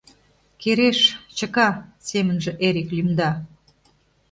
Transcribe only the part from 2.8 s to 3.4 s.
лӱмда.